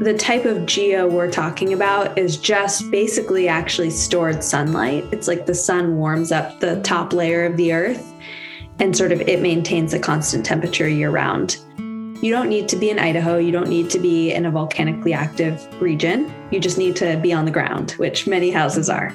[0.00, 5.04] the type of geo we're talking about is just basically actually stored sunlight.
[5.10, 8.12] It's like the sun warms up the top layer of the earth
[8.78, 11.58] and sort of it maintains a constant temperature year round.
[12.22, 15.12] You don't need to be in Idaho, you don't need to be in a volcanically
[15.12, 16.32] active region.
[16.52, 19.12] You just need to be on the ground, which many houses are.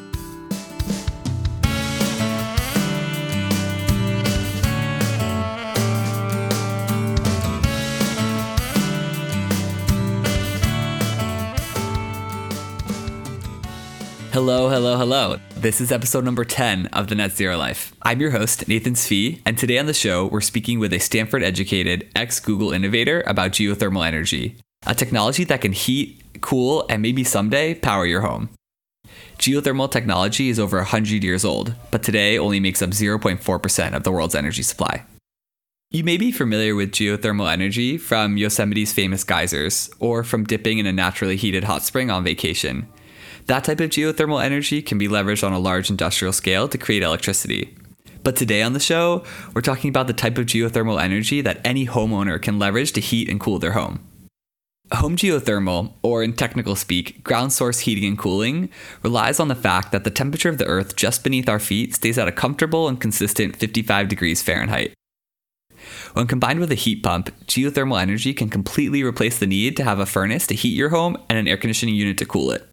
[14.34, 15.38] Hello, hello, hello.
[15.58, 17.94] This is episode number 10 of The Net Zero Life.
[18.02, 21.44] I'm your host, Nathan Sfee, and today on the show, we're speaking with a Stanford
[21.44, 27.24] educated ex Google innovator about geothermal energy, a technology that can heat, cool, and maybe
[27.24, 28.50] someday power your home.
[29.38, 34.12] Geothermal technology is over 100 years old, but today only makes up 0.4% of the
[34.12, 35.06] world's energy supply.
[35.92, 40.88] You may be familiar with geothermal energy from Yosemite's famous geysers, or from dipping in
[40.88, 42.88] a naturally heated hot spring on vacation.
[43.48, 47.04] That type of geothermal energy can be leveraged on a large industrial scale to create
[47.04, 47.76] electricity.
[48.24, 51.86] But today on the show, we're talking about the type of geothermal energy that any
[51.86, 54.00] homeowner can leverage to heat and cool their home.
[54.94, 58.70] Home geothermal, or in technical speak, ground source heating and cooling,
[59.02, 62.18] relies on the fact that the temperature of the earth just beneath our feet stays
[62.18, 64.94] at a comfortable and consistent 55 degrees Fahrenheit.
[66.14, 70.00] When combined with a heat pump, geothermal energy can completely replace the need to have
[70.00, 72.70] a furnace to heat your home and an air conditioning unit to cool it.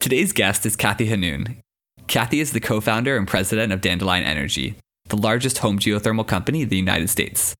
[0.00, 1.58] Today's guest is Kathy Hannun.
[2.06, 4.76] Kathy is the co founder and president of Dandelion Energy,
[5.10, 7.54] the largest home geothermal company in the United States.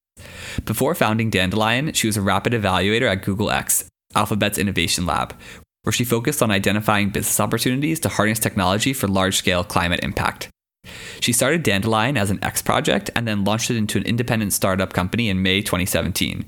[0.64, 5.34] Before founding Dandelion, she was a rapid evaluator at Google X, Alphabet's innovation lab,
[5.82, 10.48] where she focused on identifying business opportunities to harness technology for large scale climate impact.
[11.20, 14.94] She started Dandelion as an X project and then launched it into an independent startup
[14.94, 16.46] company in May 2017.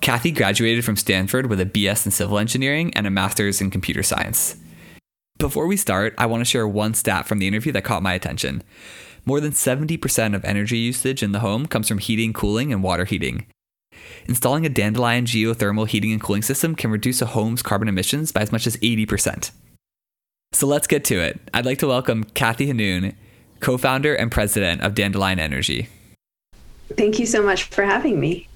[0.00, 4.02] Kathy graduated from Stanford with a BS in civil engineering and a master's in computer
[4.02, 4.56] science.
[5.42, 8.14] Before we start, I want to share one stat from the interview that caught my
[8.14, 8.62] attention.
[9.24, 13.04] More than 70% of energy usage in the home comes from heating, cooling, and water
[13.04, 13.46] heating.
[14.26, 18.42] Installing a Dandelion geothermal heating and cooling system can reduce a home's carbon emissions by
[18.42, 19.50] as much as 80%.
[20.52, 21.40] So let's get to it.
[21.52, 23.16] I'd like to welcome Kathy Hannun,
[23.58, 25.88] co founder and president of Dandelion Energy.
[26.96, 28.46] Thank you so much for having me.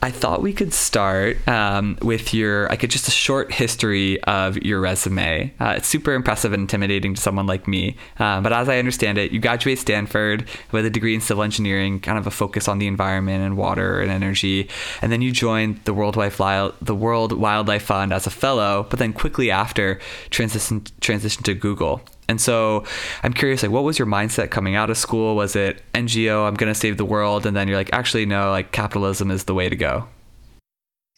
[0.00, 4.80] I thought we could start um, with your, like, just a short history of your
[4.80, 5.52] resume.
[5.58, 7.96] Uh, it's super impressive and intimidating to someone like me.
[8.18, 11.98] Uh, but as I understand it, you graduate Stanford with a degree in civil engineering,
[11.98, 14.68] kind of a focus on the environment and water and energy,
[15.02, 18.86] and then you joined the World Wildlife, the World Wildlife Fund as a fellow.
[18.88, 19.98] But then quickly after,
[20.30, 22.02] transitioned transitioned to Google.
[22.28, 22.84] And so
[23.22, 25.34] I'm curious, like, what was your mindset coming out of school?
[25.34, 27.46] Was it NGO, I'm going to save the world?
[27.46, 30.06] And then you're like, actually, no, like, capitalism is the way to go.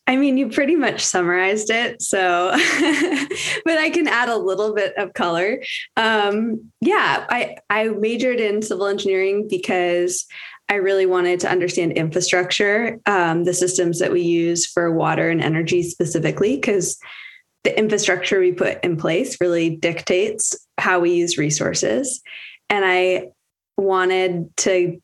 [0.06, 2.02] I mean, you pretty much summarized it.
[2.02, 2.50] So,
[3.64, 5.62] but I can add a little bit of color.
[5.96, 10.26] Um, yeah, I, I majored in civil engineering because
[10.68, 15.40] I really wanted to understand infrastructure, um, the systems that we use for water and
[15.40, 16.98] energy specifically, because
[17.64, 22.22] the infrastructure we put in place really dictates how we use resources.
[22.68, 23.32] And I
[23.76, 25.00] wanted to,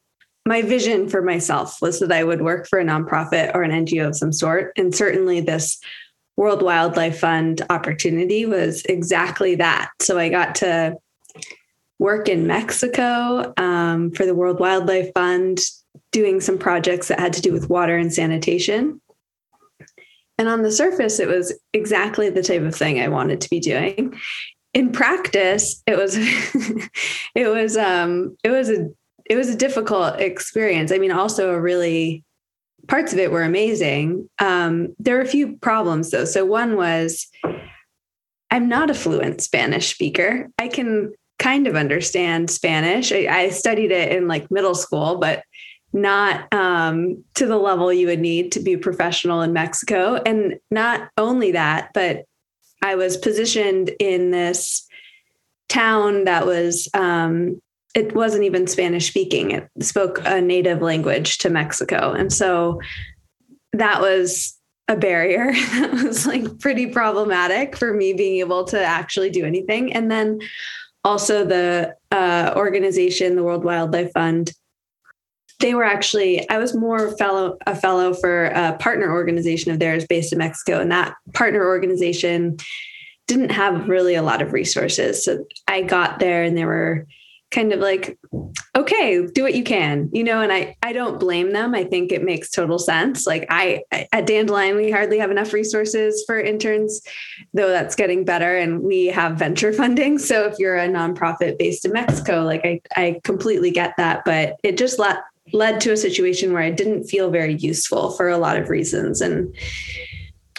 [0.47, 4.09] my vision for myself was that I would work for a nonprofit or an NGO
[4.09, 4.73] of some sort.
[4.77, 5.79] And certainly this
[6.37, 9.91] World Wildlife Fund opportunity was exactly that.
[10.01, 10.97] So I got to
[11.99, 15.61] work in Mexico um, for the World Wildlife Fund,
[16.13, 19.01] doing some projects that had to do with water and sanitation.
[20.39, 23.61] And on the surface, it was exactly the type of thing I wanted to be
[23.61, 24.19] doing.
[24.75, 26.17] In practice, it was
[27.35, 28.89] it was um it was a
[29.29, 30.93] it was a difficult experience.
[30.93, 32.23] I mean, also a really
[32.87, 34.29] parts of it were amazing.
[34.39, 36.25] Um, there were a few problems though.
[36.25, 37.27] So one was
[38.51, 40.49] I'm not a fluent Spanish speaker.
[40.59, 43.13] I can kind of understand Spanish.
[43.13, 45.43] I, I studied it in like middle school, but
[45.97, 50.21] not um, to the level you would need to be professional in Mexico.
[50.27, 52.27] And not only that, but
[52.83, 54.87] I was positioned in this
[55.69, 57.61] town that was, um,
[57.95, 62.13] it wasn't even Spanish speaking, it spoke a native language to Mexico.
[62.13, 62.79] And so
[63.73, 64.55] that was
[64.89, 69.95] a barrier that was like pretty problematic for me being able to actually do anything.
[69.95, 70.41] And then
[71.05, 74.53] also the uh, organization, the World Wildlife Fund,
[75.61, 80.07] they were actually i was more fellow a fellow for a partner organization of theirs
[80.07, 82.57] based in mexico and that partner organization
[83.27, 85.25] didn't have really a lot of resources.
[85.25, 87.07] So i got there and there were
[87.53, 88.19] kind of like
[88.77, 91.75] okay do what you can you know and i i don't blame them.
[91.75, 93.27] I think it makes total sense.
[93.27, 93.83] Like i
[94.13, 97.01] at dandelion we hardly have enough resources for interns
[97.55, 100.19] though that's getting better and we have venture funding.
[100.19, 104.57] So if you're a nonprofit based in mexico like i i completely get that but
[104.63, 105.19] it just let
[105.53, 109.21] led to a situation where i didn't feel very useful for a lot of reasons
[109.21, 109.55] and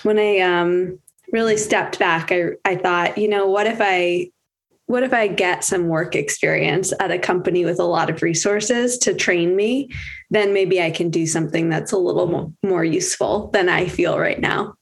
[0.04, 0.98] when i um
[1.31, 4.30] really stepped back i i thought you know what if i
[4.88, 8.98] what if I get some work experience at a company with a lot of resources
[9.00, 9.89] to train me?
[10.30, 14.39] Then maybe I can do something that's a little more, useful than I feel right
[14.39, 14.75] now.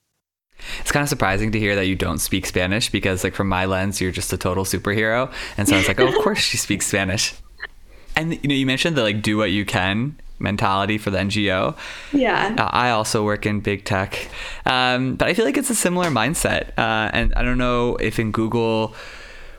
[0.80, 3.66] It's kind of surprising to hear that you don't speak Spanish because, like, from my
[3.66, 5.34] lens, you're just a total superhero.
[5.58, 7.34] And so I was like, oh, of course she speaks Spanish.
[8.16, 11.78] And, you know, you mentioned the like, do what you can mentality for the NGO.
[12.12, 12.56] Yeah.
[12.58, 14.28] Uh, I also work in big tech.
[14.66, 16.70] Um, but I feel like it's a similar mindset.
[16.78, 18.94] Uh, and I don't know if in Google,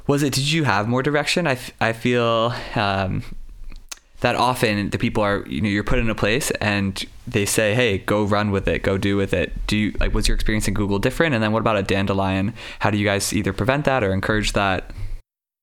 [0.06, 3.23] was it did you have more direction I, f- I feel um,
[4.20, 7.75] that often the people are you know you're put in a place and they say
[7.75, 10.69] hey go run with it go do with it do you like was your experience
[10.69, 13.85] in google different and then what about a dandelion how do you guys either prevent
[13.85, 14.91] that or encourage that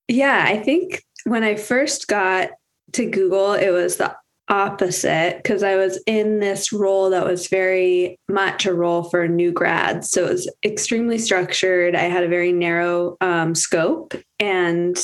[0.07, 2.51] yeah i think when i first got
[2.91, 4.15] to google it was the
[4.49, 9.51] opposite because I was in this role that was very much a role for new
[9.51, 10.09] grads.
[10.11, 11.95] So it was extremely structured.
[11.95, 14.97] I had a very narrow um, scope and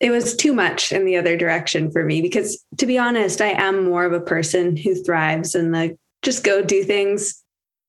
[0.00, 3.50] it was too much in the other direction for me because to be honest, I
[3.50, 7.42] am more of a person who thrives in the just go do things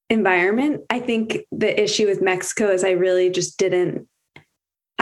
[0.10, 0.82] environment.
[0.90, 4.08] I think the issue with Mexico is I really just didn't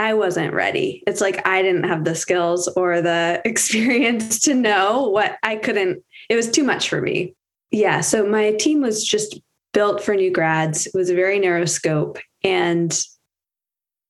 [0.02, 1.04] I wasn't ready.
[1.06, 6.02] It's like I didn't have the skills or the experience to know what I couldn't,
[6.28, 7.36] it was too much for me.
[7.70, 8.00] Yeah.
[8.00, 9.40] So my team was just
[9.72, 10.88] built for new grads.
[10.88, 12.18] It was a very narrow scope.
[12.42, 13.00] And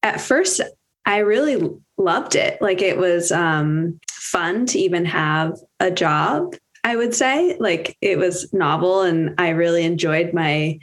[0.02, 0.62] at first,
[1.04, 2.60] I really loved it.
[2.62, 7.58] Like it was um, fun to even have a job, I would say.
[7.60, 10.78] Like it was novel and I really enjoyed my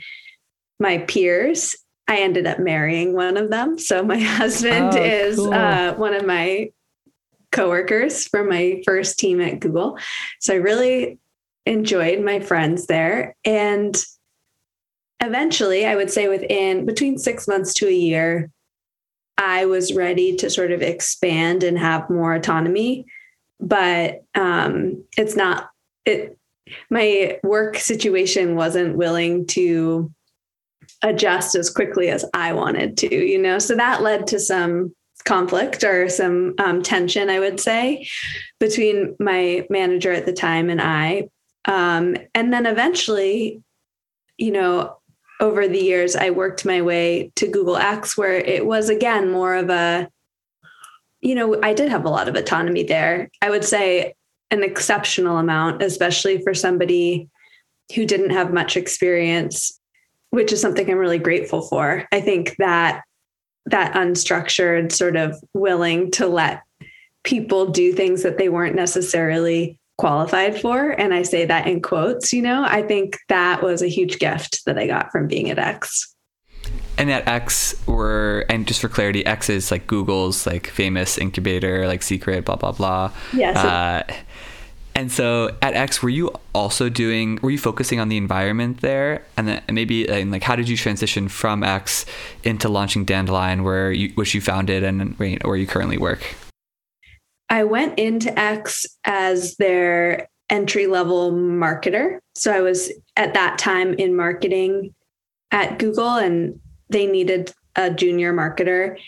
[0.78, 1.74] my peers
[2.10, 3.78] I ended up marrying one of them.
[3.78, 5.54] So my husband oh, is cool.
[5.54, 6.72] uh, one of my
[7.52, 9.96] coworkers from my first team at Google.
[10.40, 11.20] So I really
[11.66, 13.36] enjoyed my friends there.
[13.44, 13.96] And
[15.20, 18.50] eventually, I would say within between six months to a year,
[19.38, 23.06] I was ready to sort of expand and have more autonomy.
[23.60, 25.70] But um, it's not,
[26.04, 26.36] it,
[26.90, 30.12] my work situation wasn't willing to
[31.02, 33.58] adjust as quickly as I wanted to, you know?
[33.58, 34.94] So that led to some
[35.24, 38.06] conflict or some um, tension, I would say,
[38.58, 41.28] between my manager at the time and I.
[41.66, 43.62] Um, and then eventually,
[44.38, 44.96] you know,
[45.40, 49.54] over the years, I worked my way to Google X, where it was again more
[49.54, 50.08] of a,
[51.20, 53.30] you know, I did have a lot of autonomy there.
[53.40, 54.14] I would say
[54.50, 57.28] an exceptional amount, especially for somebody
[57.94, 59.79] who didn't have much experience
[60.30, 62.06] which is something I'm really grateful for.
[62.12, 63.02] I think that
[63.66, 66.62] that unstructured sort of willing to let
[67.22, 72.32] people do things that they weren't necessarily qualified for and I say that in quotes,
[72.32, 75.58] you know, I think that was a huge gift that I got from being at
[75.58, 76.14] X.
[76.96, 81.86] And at X were and just for clarity, X is like Google's like famous incubator,
[81.86, 83.12] like secret, blah blah blah.
[83.34, 83.56] Yes.
[83.56, 84.02] Uh,
[84.94, 87.38] and so at X, were you also doing?
[87.42, 90.76] Were you focusing on the environment there, and then maybe and like how did you
[90.76, 92.06] transition from X
[92.44, 96.36] into launching Dandelion, where you which you founded and where you currently work?
[97.48, 102.18] I went into X as their entry level marketer.
[102.34, 104.94] So I was at that time in marketing
[105.50, 108.98] at Google, and they needed a junior marketer.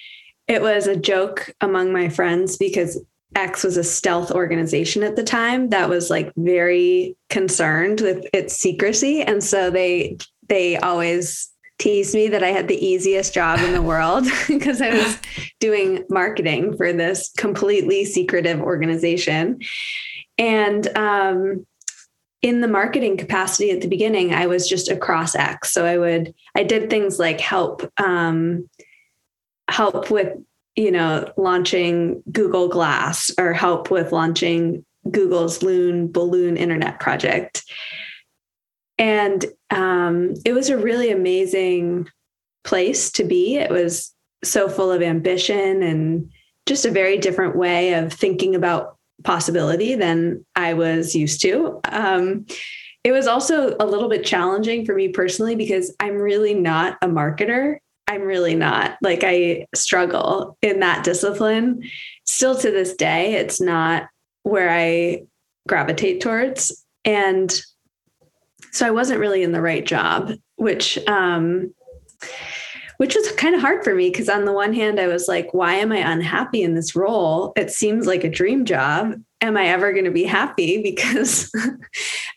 [0.49, 3.01] It was a joke among my friends because
[3.35, 8.57] X was a stealth organization at the time that was like very concerned with its
[8.57, 9.23] secrecy.
[9.23, 10.17] And so they
[10.49, 14.91] they always teased me that I had the easiest job in the world because I
[14.91, 15.19] was
[15.61, 19.61] doing marketing for this completely secretive organization.
[20.39, 21.67] And um,
[22.43, 25.73] in the marketing capacity at the beginning, I was just across X.
[25.73, 28.69] So I would I did things like help um,
[29.69, 30.37] help with
[30.77, 37.63] you know, launching Google Glass or help with launching Google's Loon Balloon Internet project.
[38.99, 42.09] And um, it was a really amazing
[42.65, 43.57] place to be.
[43.57, 44.15] It was
[44.45, 46.31] so full of ambition and
[46.67, 51.81] just a very different way of thinking about possibility than I was used to.
[51.85, 52.47] Um,
[53.05, 57.09] it was also a little bit challenging for me personally because I'm really not a
[57.09, 57.79] marketer.
[58.13, 58.99] I'm really not.
[59.01, 61.83] Like I struggle in that discipline.
[62.27, 64.09] Still to this day, it's not
[64.43, 65.23] where I
[65.67, 66.85] gravitate towards.
[67.07, 67.51] And
[68.71, 71.73] so I wasn't really in the right job, which um
[73.03, 75.53] which was kind of hard for me because on the one hand I was like,
[75.53, 77.53] why am I unhappy in this role?
[77.57, 79.21] It seems like a dream job.
[79.41, 81.51] Am I ever going to be happy because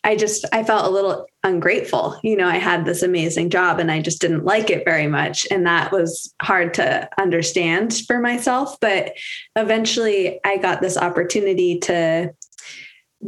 [0.04, 2.20] I just I felt a little ungrateful.
[2.24, 5.46] You know, I had this amazing job and I just didn't like it very much
[5.52, 9.14] and that was hard to understand for myself, but
[9.56, 12.34] eventually I got this opportunity to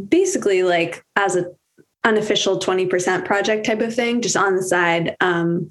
[0.10, 1.52] basically like as a
[2.04, 5.70] unofficial 20% project type of thing, just on the side, um,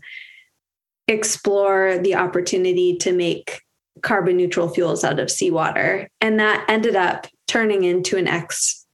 [1.09, 3.63] explore the opportunity to make
[4.03, 6.09] carbon neutral fuels out of seawater.
[6.21, 8.85] And that ended up turning into an X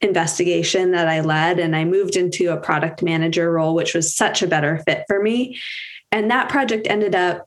[0.00, 1.58] investigation that I led.
[1.58, 5.20] And I moved into a product manager role, which was such a better fit for
[5.20, 5.58] me.
[6.12, 7.46] And that project ended up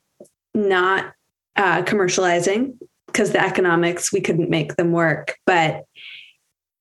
[0.53, 1.13] not
[1.55, 2.77] uh, commercializing
[3.07, 5.35] because the economics, we couldn't make them work.
[5.45, 5.83] But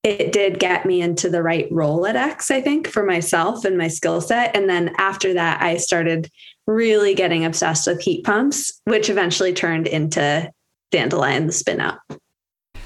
[0.02, 3.76] it did get me into the right role at X, I think, for myself and
[3.76, 4.56] my skill set.
[4.56, 6.30] And then after that, I started
[6.66, 10.50] really getting obsessed with heat pumps, which eventually turned into
[10.90, 11.98] Dandelion, the spin out.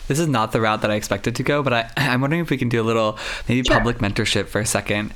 [0.08, 2.50] This is not the route that I expected to go, but I, I'm wondering if
[2.50, 3.18] we can do a little
[3.48, 3.76] maybe sure.
[3.76, 5.14] public mentorship for a second.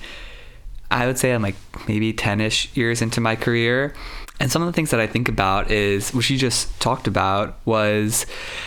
[0.91, 3.93] I would say I'm like maybe 10 ish years into my career.
[4.41, 7.59] And some of the things that I think about is, which you just talked about,
[7.67, 8.25] was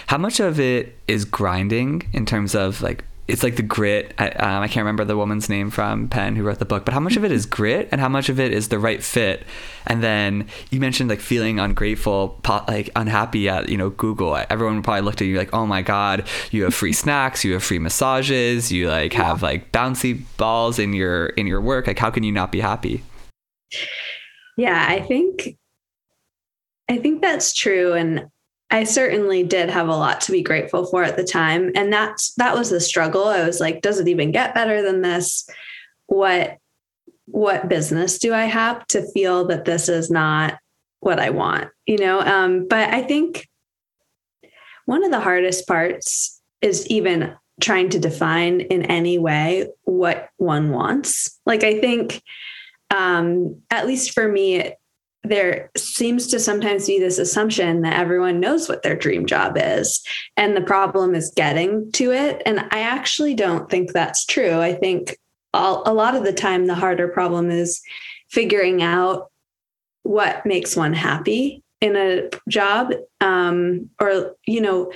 [0.08, 4.14] how much of it is grinding in terms of like it's like the grit.
[4.18, 6.94] I, um, I can't remember the woman's name from Penn who wrote the book, but
[6.94, 9.44] how much of it is grit and how much of it is the right fit?
[9.86, 14.38] And then you mentioned like feeling ungrateful, like unhappy at you know Google.
[14.50, 17.64] Everyone probably looked at you like, oh my god, you have free snacks, you have
[17.64, 21.88] free massages, you like have like bouncy balls in your in your work.
[21.88, 23.04] Like, how can you not be happy?
[24.58, 25.58] Yeah, I think
[26.90, 28.26] I think that's true, and
[28.72, 31.72] I certainly did have a lot to be grateful for at the time.
[31.76, 33.26] And that's that was the struggle.
[33.26, 35.48] I was like, does it even get better than this?
[36.08, 36.58] What
[37.26, 40.58] what business do I have to feel that this is not
[41.00, 41.70] what I want?
[41.86, 43.48] You know, um, but I think
[44.86, 50.72] one of the hardest parts is even trying to define in any way what one
[50.72, 51.40] wants.
[51.46, 52.22] Like I think
[52.90, 54.74] um, at least for me,
[55.24, 60.02] there seems to sometimes be this assumption that everyone knows what their dream job is
[60.36, 62.42] and the problem is getting to it.
[62.46, 64.60] And i actually don't think that's true.
[64.60, 65.18] I think
[65.54, 67.82] all, a lot of the time the harder problem is
[68.30, 69.32] figuring out
[70.04, 74.92] what makes one happy in a job um, or you know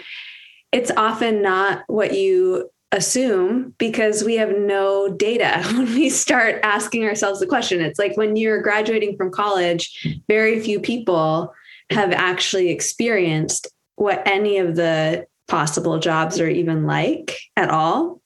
[0.71, 7.03] it's often not what you assume because we have no data when we start asking
[7.03, 7.81] ourselves the question.
[7.81, 11.53] It's like when you're graduating from college, very few people
[11.91, 18.21] have actually experienced what any of the possible jobs are even like at all.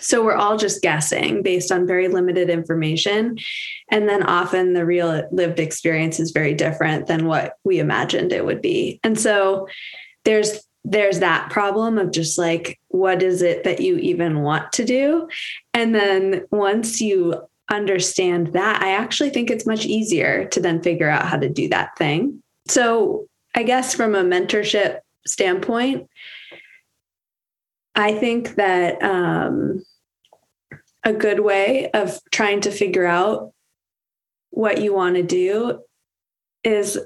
[0.00, 3.38] So we're all just guessing based on very limited information.
[3.90, 8.44] And then often the real lived experience is very different than what we imagined it
[8.44, 9.00] would be.
[9.02, 9.68] And so
[10.24, 14.84] there's there's that problem of just like, what is it that you even want to
[14.84, 15.28] do?
[15.74, 17.34] And then once you
[17.70, 21.68] understand that, I actually think it's much easier to then figure out how to do
[21.68, 22.42] that thing.
[22.68, 26.08] So, I guess from a mentorship standpoint,
[27.96, 29.82] I think that um,
[31.04, 33.52] a good way of trying to figure out
[34.50, 35.80] what you want to do
[36.62, 36.98] is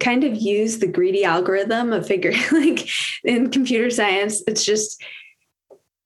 [0.00, 2.88] kind of use the greedy algorithm of figuring like
[3.22, 5.02] in computer science it's just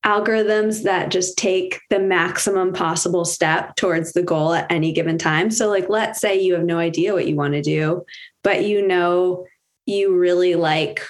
[0.06, 5.50] algorithms that just take the maximum possible step towards the goal at any given time.
[5.50, 8.04] So like let's say you have no idea what you want to do
[8.42, 9.44] but you know
[9.86, 11.02] you really like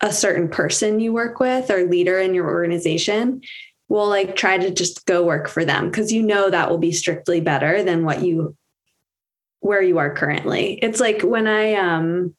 [0.00, 3.40] a certain person you work with or leader in your organization
[3.88, 6.92] will like try to just go work for them because you know that will be
[6.92, 8.54] strictly better than what you
[9.66, 10.78] where you are currently.
[10.80, 12.34] It's like when I um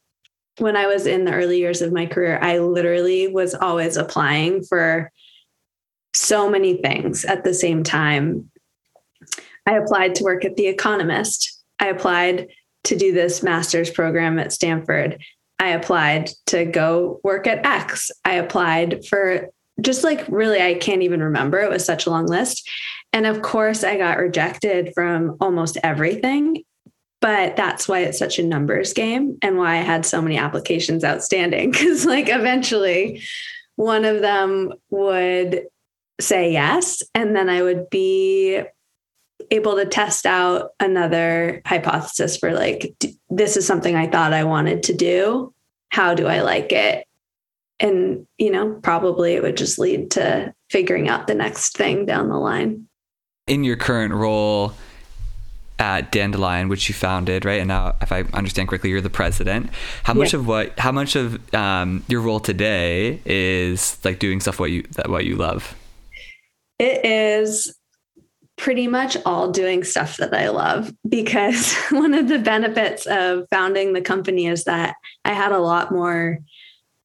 [0.59, 4.63] when I was in the early years of my career, I literally was always applying
[4.63, 5.11] for
[6.15, 8.49] so many things at the same time.
[9.67, 11.63] I applied to work at The Economist.
[11.79, 12.47] I applied
[12.85, 15.21] to do this master's program at Stanford.
[15.59, 18.09] I applied to go work at X.
[18.25, 19.49] I applied for
[19.81, 21.59] just like really, I can't even remember.
[21.59, 22.67] It was such a long list.
[23.13, 26.63] And of course, I got rejected from almost everything
[27.19, 31.03] but that's why it's such a numbers game and why I had so many applications
[31.03, 31.71] outstanding.
[31.73, 33.23] Cause like eventually
[33.75, 35.67] one of them would
[36.19, 37.01] say yes.
[37.15, 38.61] And then I would be
[39.51, 42.93] able to test out another hypothesis for like
[43.29, 45.53] this is something I thought I wanted to do.
[45.89, 47.05] How do I like it?
[47.79, 52.29] And, you know, probably it would just lead to figuring out the next thing down
[52.29, 52.87] the line.
[53.45, 54.73] In your current role
[55.79, 57.59] at Dandelion, which you founded, right?
[57.59, 59.69] And now, if I understand correctly, you're the president.
[60.03, 64.59] How much of what, how much of um, your role today is like doing stuff
[64.59, 65.75] what you that what you love?
[66.79, 67.75] It is
[68.57, 73.93] pretty much all doing stuff that I love because one of the benefits of founding
[73.93, 76.39] the company is that I had a lot more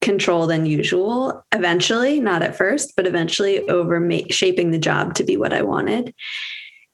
[0.01, 5.25] control than usual eventually, not at first, but eventually over ma- shaping the job to
[5.25, 6.13] be what I wanted.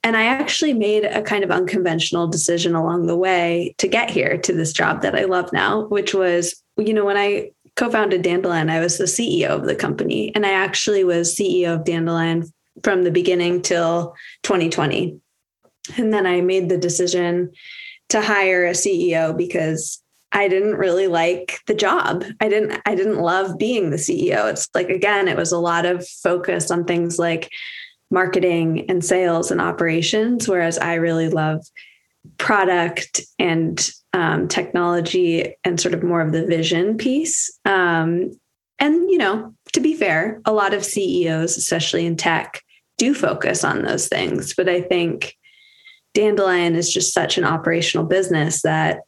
[0.04, 4.38] And I actually made a kind of unconventional decision along the way to get here
[4.38, 8.22] to this job that I love now, which was, you know, when I co founded
[8.22, 10.34] Dandelion, I was the CEO of the company.
[10.34, 12.44] And I actually was CEO of Dandelion
[12.84, 14.14] from the beginning till
[14.44, 15.18] 2020.
[15.96, 17.50] And then I made the decision
[18.10, 20.02] to hire a CEO because
[20.32, 22.24] I didn't really like the job.
[22.40, 24.50] I didn't I didn't love being the CEO.
[24.50, 27.50] It's like again, it was a lot of focus on things like
[28.10, 31.64] marketing and sales and operations whereas I really love
[32.36, 37.58] product and um, technology and sort of more of the vision piece.
[37.64, 38.32] Um,
[38.78, 42.62] and you know, to be fair, a lot of CEOs, especially in tech,
[42.96, 44.54] do focus on those things.
[44.54, 45.34] But I think
[46.14, 49.00] Dandelion is just such an operational business that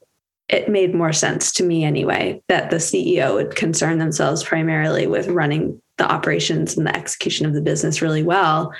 [0.48, 5.28] it made more sense to me anyway that the CEO would concern themselves primarily with
[5.28, 8.72] running the operations and the execution of the business really well.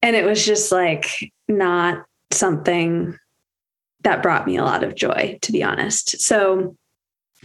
[0.00, 3.18] And it was just like not something
[4.00, 6.20] that brought me a lot of joy, to be honest.
[6.22, 6.74] So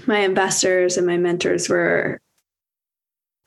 [0.07, 2.21] my investors and my mentors were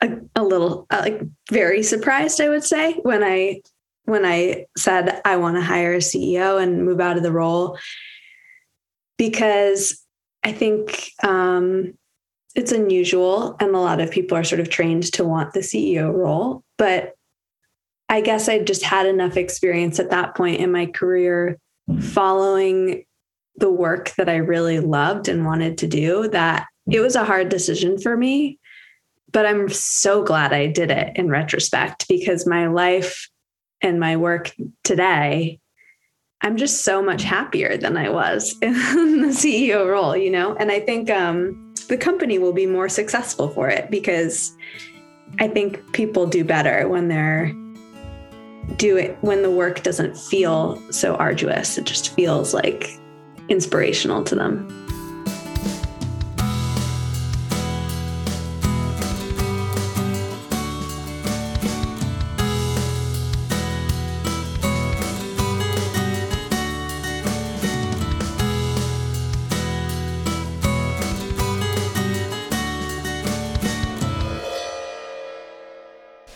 [0.01, 3.61] a, a little uh, like very surprised, I would say, when I
[4.05, 7.79] when I said I want to hire a CEO and move out of the role
[9.17, 10.05] because
[10.43, 11.97] I think um,
[12.57, 16.11] it's unusual and a lot of people are sort of trained to want the CEO
[16.11, 16.63] role.
[16.77, 17.13] But
[18.09, 21.59] I guess I just had enough experience at that point in my career
[22.01, 23.05] following
[23.57, 27.49] the work that I really loved and wanted to do that it was a hard
[27.49, 28.59] decision for me.
[29.31, 33.29] But I'm so glad I did it in retrospect because my life
[33.81, 34.51] and my work
[34.83, 35.59] today
[36.41, 38.73] I'm just so much happier than I was in
[39.21, 40.55] the CEO role, you know?
[40.55, 44.55] And I think um, the company will be more successful for it because
[45.39, 47.53] I think people do better when they're
[48.75, 51.77] do it when the work doesn't feel so arduous.
[51.77, 52.89] It just feels like
[53.49, 54.86] inspirational to them.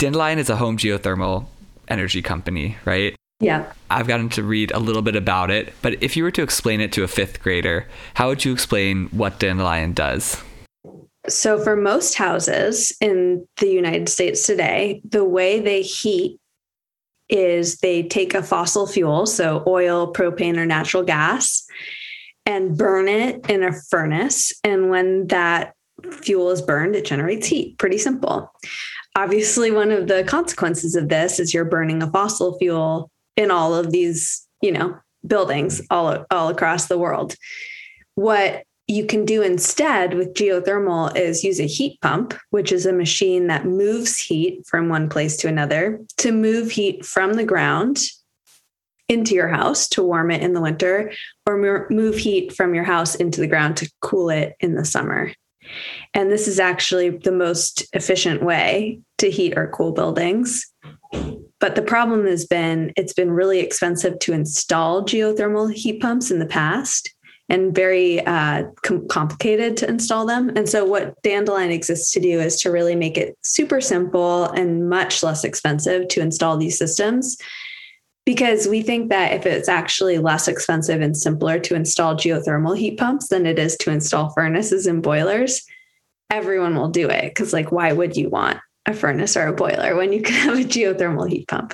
[0.02, 1.46] Dandelion is a home geothermal
[1.88, 3.16] energy company, right?
[3.40, 3.72] Yeah.
[3.92, 6.82] I've gotten to read a little bit about it, but if you were to explain
[6.82, 7.86] it to a fifth grader,
[8.16, 10.42] how would you explain what Dandelion does?
[11.30, 16.40] So, for most houses in the United States today, the way they heat
[17.30, 21.64] is they take a fossil fuel, so oil, propane, or natural gas,
[22.48, 24.52] and burn it in a furnace.
[24.64, 25.76] And when that
[26.10, 27.78] fuel is burned, it generates heat.
[27.78, 28.52] Pretty simple
[29.16, 33.74] obviously one of the consequences of this is you're burning a fossil fuel in all
[33.74, 37.36] of these you know buildings all, all across the world.
[38.16, 42.92] What you can do instead with geothermal is use a heat pump which is a
[42.92, 48.00] machine that moves heat from one place to another to move heat from the ground
[49.08, 51.12] into your house to warm it in the winter
[51.46, 55.32] or move heat from your house into the ground to cool it in the summer
[56.14, 60.68] and this is actually the most efficient way to heat or cool buildings.
[61.60, 66.40] But the problem has been it's been really expensive to install geothermal heat pumps in
[66.40, 67.14] the past
[67.52, 70.50] and very uh, com- complicated to install them.
[70.56, 74.90] And so, what Dandelion exists to do is to really make it super simple and
[74.90, 77.38] much less expensive to install these systems.
[78.26, 83.00] Because we think that if it's actually less expensive and simpler to install geothermal heat
[83.00, 85.64] pumps than it is to install furnaces and boilers,
[86.30, 87.26] everyone will do it.
[87.26, 90.60] Because, like, why would you want a furnace or a boiler when you can have
[90.60, 91.74] a geothermal heat pump?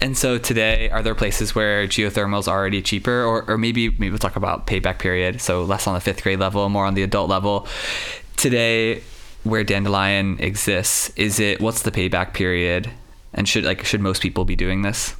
[0.00, 4.10] And so today, are there places where geothermal is already cheaper, or, or maybe maybe
[4.10, 7.02] we'll talk about payback period, so less on the fifth grade level, more on the
[7.02, 7.66] adult level.
[8.36, 9.02] Today,
[9.44, 12.90] where Dandelion exists, is it what's the payback period,
[13.32, 15.14] and should like should most people be doing this?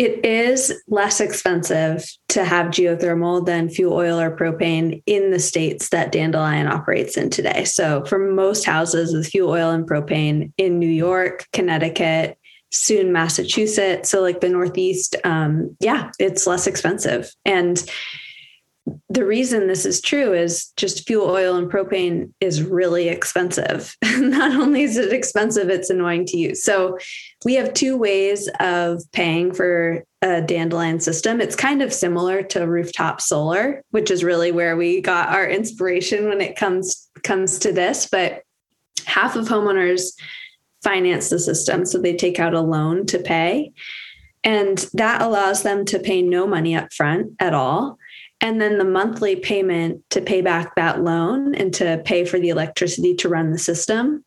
[0.00, 5.90] It is less expensive to have geothermal than fuel oil or propane in the states
[5.90, 7.64] that Dandelion operates in today.
[7.64, 12.38] So, for most houses with fuel oil and propane in New York, Connecticut,
[12.72, 17.30] soon Massachusetts, so like the Northeast, um, yeah, it's less expensive.
[17.44, 17.84] And
[19.08, 23.96] the reason this is true is just fuel oil and propane is really expensive.
[24.16, 26.62] Not only is it expensive, it's annoying to use.
[26.62, 26.98] So
[27.44, 31.40] we have two ways of paying for a dandelion system.
[31.40, 36.28] It's kind of similar to rooftop solar, which is really where we got our inspiration
[36.28, 38.08] when it comes comes to this.
[38.10, 38.42] But
[39.06, 40.12] half of homeowners
[40.82, 43.72] finance the system, so they take out a loan to pay.
[44.42, 47.98] And that allows them to pay no money up front at all
[48.40, 52.48] and then the monthly payment to pay back that loan and to pay for the
[52.48, 54.24] electricity to run the system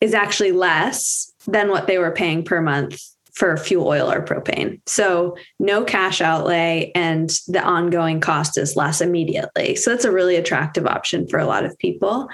[0.00, 3.00] is actually less than what they were paying per month
[3.34, 4.80] for fuel oil or propane.
[4.86, 9.76] So no cash outlay and the ongoing cost is less immediately.
[9.76, 12.28] So that's a really attractive option for a lot of people.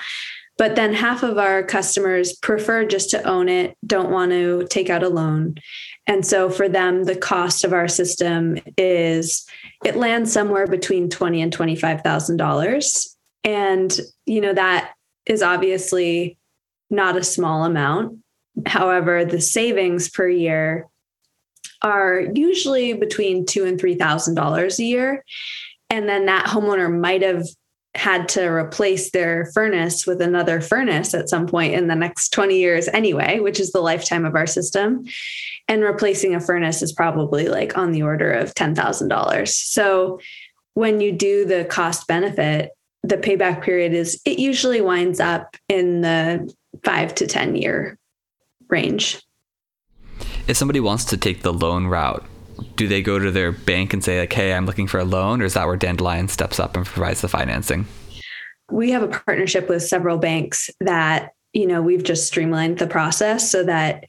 [0.57, 4.89] But then half of our customers prefer just to own it, don't want to take
[4.89, 5.57] out a loan.
[6.07, 9.47] And so for them, the cost of our system is
[9.85, 14.93] it lands somewhere between twenty and twenty five thousand dollars, and you know that
[15.27, 16.37] is obviously
[16.91, 18.19] not a small amount.
[18.67, 20.87] However, the savings per year
[21.81, 25.25] are usually between two and three thousand dollars a year,
[25.89, 27.47] and then that homeowner might have
[27.95, 32.59] had to replace their furnace with another furnace at some point in the next 20
[32.59, 35.05] years anyway, which is the lifetime of our system.
[35.69, 39.49] And replacing a furnace is probably like on the order of $10,000.
[39.49, 40.21] So
[40.75, 42.71] when you do the cost benefit,
[43.05, 46.53] the payback period is it usually winds up in the
[46.83, 47.99] five to 10 year
[48.69, 49.23] range.
[50.49, 52.25] If somebody wants to take the loan route,
[52.77, 55.41] do they go to their bank and say like hey i'm looking for a loan
[55.41, 57.87] or is that where dandelion steps up and provides the financing
[58.71, 63.51] we have a partnership with several banks that you know we've just streamlined the process
[63.51, 64.05] so that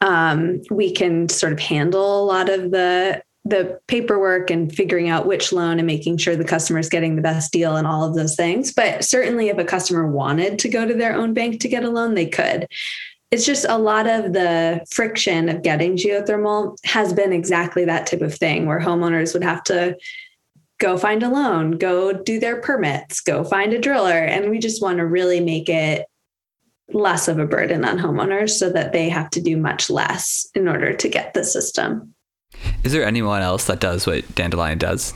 [0.00, 5.26] um, we can sort of handle a lot of the the paperwork and figuring out
[5.26, 8.14] which loan and making sure the customer is getting the best deal and all of
[8.14, 8.72] those things.
[8.72, 11.90] But certainly, if a customer wanted to go to their own bank to get a
[11.90, 12.68] loan, they could
[13.32, 18.20] it's just a lot of the friction of getting geothermal has been exactly that type
[18.20, 19.96] of thing where homeowners would have to
[20.78, 24.18] go find a loan, go do their permits, go find a driller.
[24.18, 26.06] And we just want to really make it
[26.92, 30.68] less of a burden on homeowners so that they have to do much less in
[30.68, 32.14] order to get the system.
[32.84, 35.14] Is there anyone else that does what Dandelion does?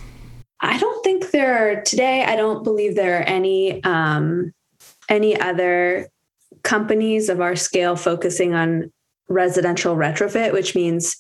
[0.60, 2.24] I don't think there are today.
[2.24, 4.54] I don't believe there are any um,
[5.10, 6.08] any other
[6.66, 8.92] companies of our scale focusing on
[9.28, 11.16] residential retrofit, which means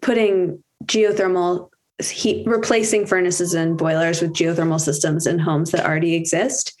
[0.00, 1.68] putting geothermal
[2.02, 6.74] heat, replacing furnaces and boilers with geothermal systems in homes that already exist.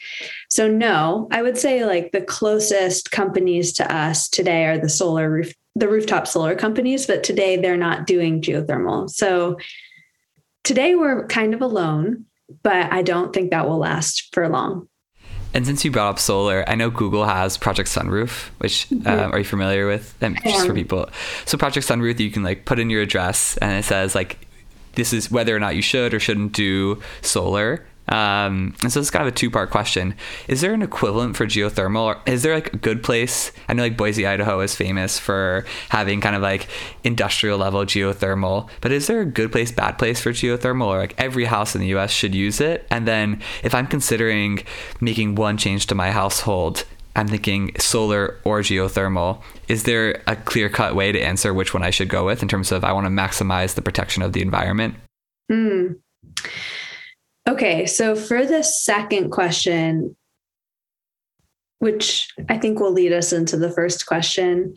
[0.48, 5.30] So, no, I would say like the closest companies to us today are the solar
[5.30, 9.10] roof, the rooftop solar companies, but today they're not doing geothermal.
[9.10, 9.58] So,
[10.64, 12.24] today we're kind of alone,
[12.62, 14.88] but I don't think that will last for long.
[15.52, 19.06] And since you brought up solar, I know Google has Project Sunroof, which mm-hmm.
[19.06, 20.14] um, are you familiar with?
[20.22, 21.08] Um, just for people.
[21.44, 24.46] So Project Sunroof, you can like put in your address, and it says like
[24.94, 27.84] this is whether or not you should or shouldn't do solar.
[28.10, 30.14] Um, and so it's kind of a two part question.
[30.48, 32.02] Is there an equivalent for geothermal?
[32.02, 33.52] Or is there like a good place?
[33.68, 36.68] I know like Boise, Idaho is famous for having kind of like
[37.04, 40.86] industrial level geothermal, but is there a good place, bad place for geothermal?
[40.86, 42.86] Or like every house in the US should use it?
[42.90, 44.64] And then if I'm considering
[45.00, 46.84] making one change to my household,
[47.16, 49.42] I'm thinking solar or geothermal.
[49.68, 52.48] Is there a clear cut way to answer which one I should go with in
[52.48, 54.94] terms of I want to maximize the protection of the environment?
[55.50, 55.94] Hmm.
[57.50, 60.16] Okay, so for the second question,
[61.80, 64.76] which I think will lead us into the first question,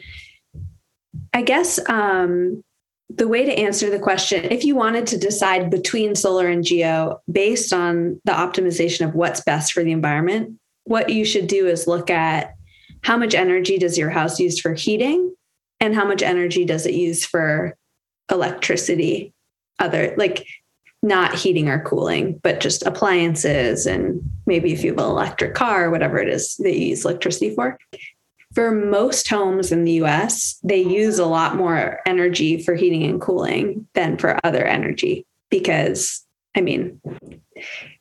[1.35, 2.63] I guess um,
[3.09, 7.21] the way to answer the question, if you wanted to decide between solar and geo
[7.31, 11.85] based on the optimization of what's best for the environment, what you should do is
[11.85, 12.55] look at
[13.03, 15.35] how much energy does your house use for heating
[15.79, 17.77] and how much energy does it use for
[18.31, 19.31] electricity
[19.79, 20.47] other like
[21.03, 25.91] not heating or cooling, but just appliances and maybe if you have an electric car,
[25.91, 27.77] whatever it is that you use electricity for.
[28.55, 33.19] For most homes in the US, they use a lot more energy for heating and
[33.19, 37.01] cooling than for other energy because I mean,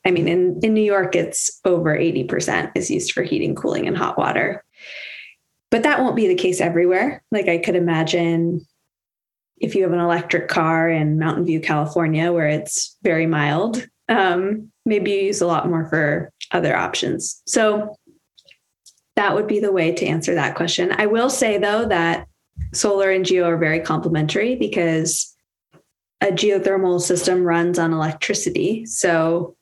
[0.05, 3.97] I mean, in, in New York, it's over 80% is used for heating, cooling, and
[3.97, 4.63] hot water.
[5.71, 7.23] But that won't be the case everywhere.
[7.31, 8.67] Like I could imagine
[9.63, 14.71] if you have an electric car in Mountain View, California, where it's very mild, um,
[14.85, 17.41] maybe you use a lot more for other options.
[17.47, 17.97] So
[19.15, 20.93] that would be the way to answer that question.
[20.99, 22.27] I will say though that
[22.75, 25.35] solar and geo are very complementary because
[26.21, 28.85] a geothermal system runs on electricity.
[28.87, 29.57] So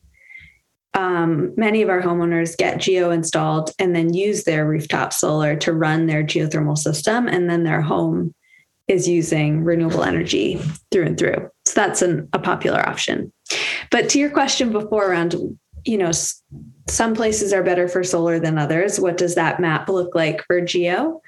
[0.95, 5.73] um, many of our homeowners get geo installed and then use their rooftop solar to
[5.73, 8.35] run their geothermal system, and then their home
[8.91, 11.49] is using renewable energy through and through.
[11.65, 13.33] So that's an, a popular option.
[13.93, 15.37] But to your question before around,
[15.85, 16.11] you know,
[16.89, 18.99] some places are better for solar than others.
[18.99, 21.23] What does that map look like for geo?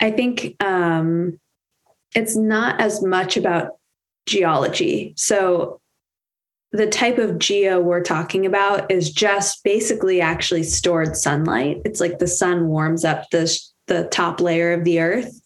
[0.00, 1.38] I think um,
[2.14, 3.72] it's not as much about
[4.24, 5.12] geology.
[5.18, 5.78] So
[6.72, 11.82] the type of geo we're talking about is just basically actually stored sunlight.
[11.84, 13.54] It's like the sun warms up the
[13.86, 15.42] the top layer of the earth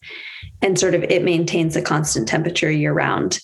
[0.61, 3.39] and sort of it maintains a constant temperature year round,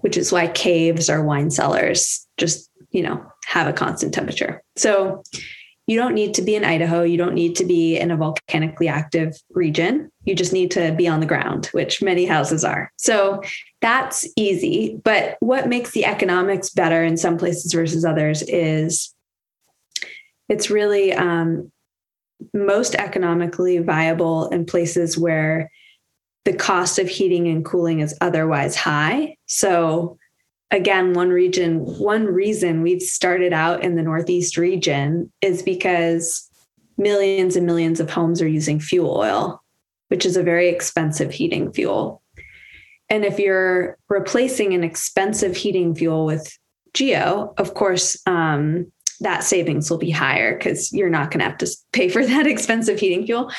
[0.00, 4.62] which is why caves or wine cellars just, you know, have a constant temperature.
[4.76, 5.22] So
[5.86, 7.02] you don't need to be in Idaho.
[7.02, 10.10] You don't need to be in a volcanically active region.
[10.24, 12.92] You just need to be on the ground, which many houses are.
[12.98, 13.42] So
[13.80, 15.00] that's easy.
[15.02, 19.12] But what makes the economics better in some places versus others is
[20.48, 21.72] it's really um,
[22.54, 25.70] most economically viable in places where
[26.44, 29.36] the cost of heating and cooling is otherwise high.
[29.46, 30.18] So
[30.70, 36.48] again, one region, one reason we've started out in the Northeast region is because
[36.98, 39.62] millions and millions of homes are using fuel oil,
[40.08, 42.22] which is a very expensive heating fuel.
[43.08, 46.58] And if you're replacing an expensive heating fuel with
[46.94, 51.58] geo, of course, um, that savings will be higher because you're not going to have
[51.58, 53.50] to pay for that expensive heating fuel.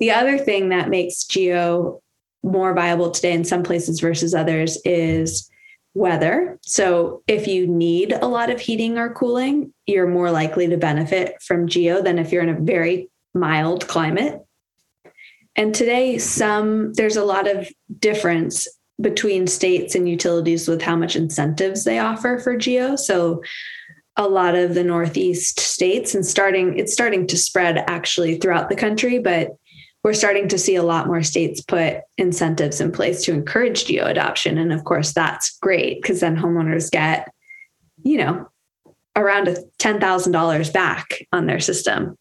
[0.00, 2.01] The other thing that makes geo
[2.42, 5.48] more viable today in some places versus others is
[5.94, 6.58] weather.
[6.62, 11.40] So if you need a lot of heating or cooling, you're more likely to benefit
[11.42, 14.40] from geo than if you're in a very mild climate.
[15.54, 18.66] And today some there's a lot of difference
[19.00, 22.96] between states and utilities with how much incentives they offer for geo.
[22.96, 23.42] So
[24.16, 28.76] a lot of the northeast states and starting it's starting to spread actually throughout the
[28.76, 29.50] country, but
[30.02, 34.04] we're starting to see a lot more states put incentives in place to encourage geo
[34.04, 34.58] adoption.
[34.58, 37.32] And of course, that's great because then homeowners get,
[38.02, 38.48] you know,
[39.14, 42.16] around a $10,000 back on their system.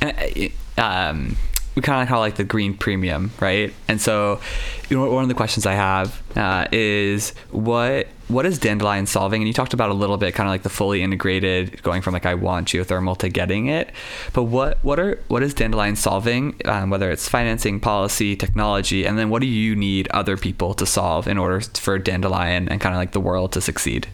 [0.00, 1.36] And, uh, um,
[1.74, 3.72] we kind of call it like the green premium, right?
[3.86, 4.40] And so,
[4.88, 9.42] you know, one of the questions I have uh, is what what is Dandelion solving?
[9.42, 12.14] And you talked about a little bit, kind of like the fully integrated, going from
[12.14, 13.90] like I want geothermal to getting it.
[14.32, 16.60] But what what are what is Dandelion solving?
[16.64, 20.86] Um, whether it's financing, policy, technology, and then what do you need other people to
[20.86, 24.06] solve in order for Dandelion and kind of like the world to succeed?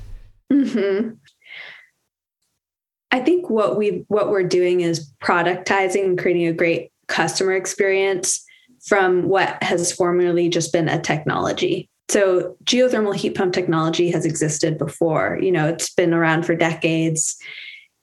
[0.53, 1.11] Mm-hmm.
[3.11, 8.45] I think what we what we're doing is productizing and creating a great customer experience
[8.85, 11.89] from what has formerly just been a technology.
[12.09, 15.39] So geothermal heat pump technology has existed before.
[15.41, 17.37] You know, it's been around for decades.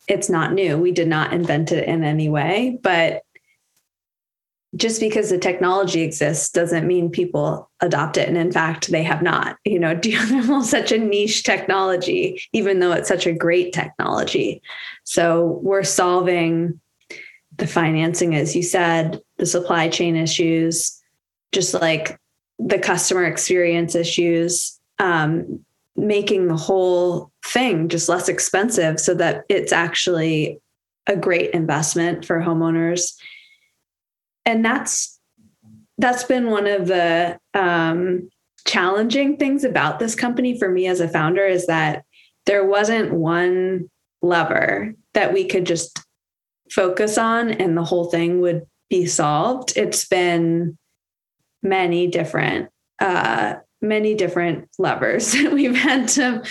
[0.07, 0.77] It's not new.
[0.77, 3.23] We did not invent it in any way, but
[4.75, 8.27] just because the technology exists doesn't mean people adopt it.
[8.27, 9.57] And in fact, they have not.
[9.65, 14.61] You know, geothermal is such a niche technology, even though it's such a great technology.
[15.03, 16.79] So we're solving
[17.57, 20.99] the financing, as you said, the supply chain issues,
[21.51, 22.19] just like
[22.59, 25.63] the customer experience issues, um,
[25.95, 30.59] making the whole thing just less expensive so that it's actually
[31.07, 33.13] a great investment for homeowners.
[34.45, 35.19] And that's
[35.97, 38.29] that's been one of the um,
[38.65, 42.03] challenging things about this company for me as a founder is that
[42.45, 43.89] there wasn't one
[44.21, 45.99] lever that we could just
[46.71, 49.73] focus on and the whole thing would be solved.
[49.75, 50.77] It's been
[51.63, 56.43] many different uh, many different levers that we've had to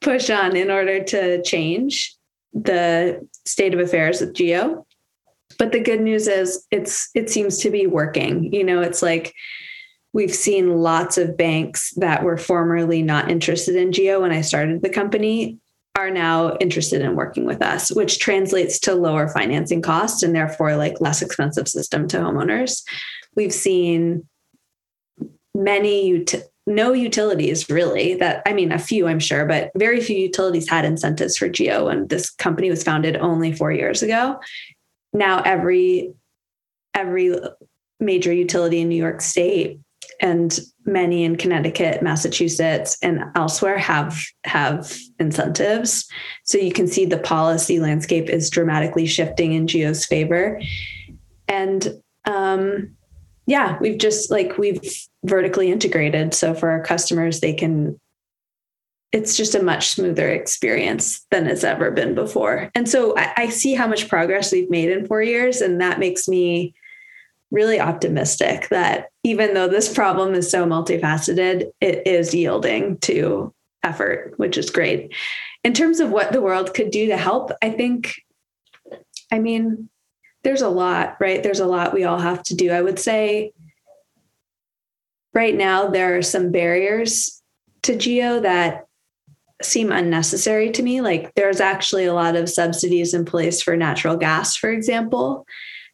[0.00, 2.16] push on in order to change
[2.52, 4.84] the state of affairs with geo
[5.58, 9.32] but the good news is it's it seems to be working you know it's like
[10.12, 14.82] we've seen lots of banks that were formerly not interested in geo when i started
[14.82, 15.60] the company
[15.96, 20.76] are now interested in working with us, which translates to lower financing costs and therefore
[20.76, 22.82] like less expensive system to homeowners.
[23.34, 24.26] We've seen
[25.54, 30.16] many ut- no utilities really that I mean a few I'm sure, but very few
[30.16, 34.38] utilities had incentives for geo and this company was founded only 4 years ago.
[35.12, 36.12] Now every
[36.94, 37.34] every
[37.98, 39.80] major utility in New York state
[40.20, 46.06] and many in Connecticut, Massachusetts, and elsewhere have have incentives.
[46.44, 50.60] So you can see the policy landscape is dramatically shifting in Geo's favor.
[51.48, 52.96] And um,
[53.50, 54.80] yeah, we've just like we've
[55.24, 56.34] vertically integrated.
[56.34, 57.98] So for our customers, they can
[59.10, 62.70] it's just a much smoother experience than it's ever been before.
[62.76, 65.98] And so I, I see how much progress we've made in four years, and that
[65.98, 66.74] makes me
[67.50, 74.34] really optimistic that even though this problem is so multifaceted, it is yielding to effort,
[74.36, 75.12] which is great.
[75.64, 78.14] In terms of what the world could do to help, I think,
[79.32, 79.88] I mean,
[80.42, 81.42] there's a lot, right?
[81.42, 82.70] There's a lot we all have to do.
[82.70, 83.52] I would say
[85.34, 87.42] right now there are some barriers
[87.82, 88.86] to geo that
[89.62, 91.00] seem unnecessary to me.
[91.00, 95.46] Like there's actually a lot of subsidies in place for natural gas, for example,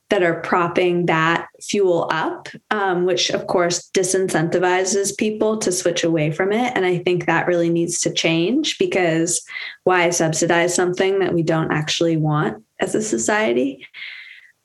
[0.08, 6.30] that are propping that fuel up, um, which of course disincentivizes people to switch away
[6.30, 6.72] from it.
[6.76, 9.44] And I think that really needs to change because
[9.82, 13.84] why subsidize something that we don't actually want as a society?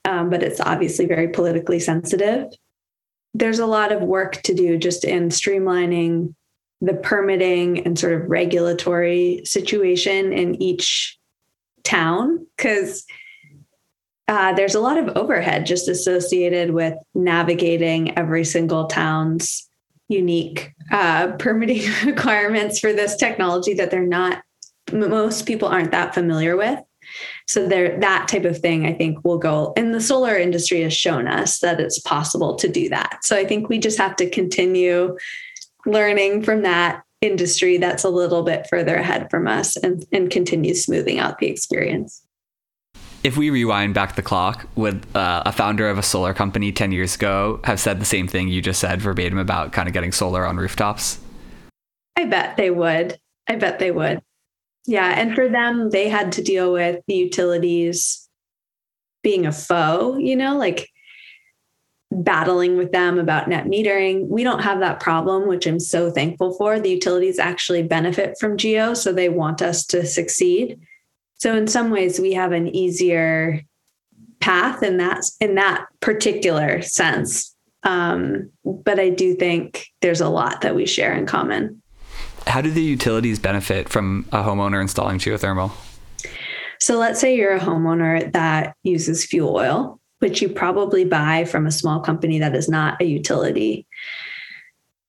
[0.05, 2.47] Um, but it's obviously very politically sensitive.
[3.33, 6.33] There's a lot of work to do just in streamlining
[6.81, 11.17] the permitting and sort of regulatory situation in each
[11.83, 13.05] town because
[14.27, 19.69] uh, there's a lot of overhead just associated with navigating every single town's
[20.07, 24.41] unique uh, permitting requirements for this technology that they're not
[24.91, 26.79] most people aren't that familiar with
[27.47, 30.93] so there that type of thing i think will go and the solar industry has
[30.93, 34.29] shown us that it's possible to do that so i think we just have to
[34.29, 35.17] continue
[35.85, 40.73] learning from that industry that's a little bit further ahead from us and, and continue
[40.73, 42.23] smoothing out the experience
[43.23, 46.91] if we rewind back the clock, would uh, a founder of a solar company 10
[46.91, 50.11] years ago have said the same thing you just said verbatim about kind of getting
[50.11, 51.19] solar on rooftops?
[52.17, 53.19] I bet they would.
[53.47, 54.21] I bet they would.
[54.85, 55.13] Yeah.
[55.15, 58.27] And for them, they had to deal with the utilities
[59.23, 60.89] being a foe, you know, like
[62.11, 64.27] battling with them about net metering.
[64.27, 66.79] We don't have that problem, which I'm so thankful for.
[66.79, 70.79] The utilities actually benefit from Geo, so they want us to succeed.
[71.35, 73.61] So in some ways we have an easier
[74.41, 77.55] path in that in that particular sense.
[77.83, 81.80] Um, but I do think there's a lot that we share in common.
[82.47, 85.71] How do the utilities benefit from a homeowner installing geothermal?
[86.79, 91.67] So let's say you're a homeowner that uses fuel oil, which you probably buy from
[91.67, 93.85] a small company that is not a utility.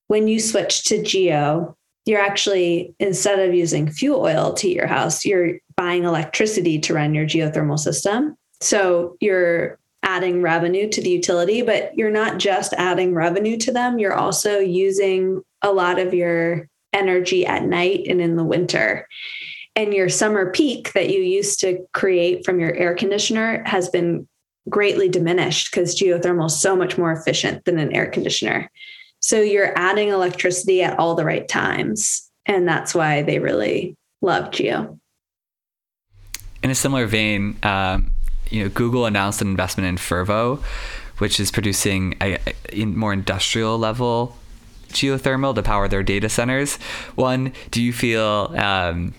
[0.09, 5.25] When you switch to Geo, you're actually instead of using fuel oil to your house,
[5.25, 8.37] you're buying electricity to run your geothermal system.
[8.61, 13.99] So you're adding revenue to the utility, but you're not just adding revenue to them,
[13.99, 19.07] you're also using a lot of your energy at night and in the winter.
[19.75, 24.29] And your summer peak that you used to create from your air conditioner has been
[24.69, 28.71] greatly diminished because geothermal is so much more efficient than an air conditioner.
[29.21, 32.31] So you're adding electricity at all the right times.
[32.47, 34.99] And that's why they really love Geo.
[36.63, 38.11] In a similar vein, um,
[38.51, 40.63] you know, Google announced an investment in Fervo,
[41.19, 42.39] which is producing a,
[42.73, 44.37] a more industrial level
[44.93, 46.77] geothermal to power their data centers.
[47.15, 49.15] One, do you feel um,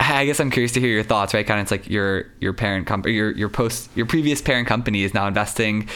[0.00, 1.46] I guess I'm curious to hear your thoughts, right?
[1.46, 5.02] Kind of it's like your your parent company, your your post your previous parent company
[5.02, 5.88] is now investing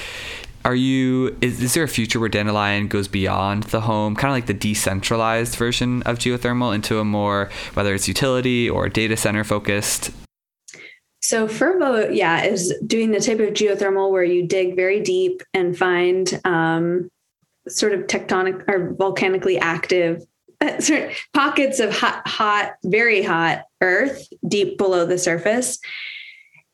[0.65, 4.37] are you is, is there a future where dandelion goes beyond the home kind of
[4.37, 9.45] like the decentralized version of geothermal into a more whether it's utility or data center
[9.45, 10.11] focused
[11.21, 15.77] so fervo yeah is doing the type of geothermal where you dig very deep and
[15.77, 17.09] find um,
[17.69, 20.23] sort of tectonic or volcanically active
[21.35, 25.79] pockets of hot hot very hot earth deep below the surface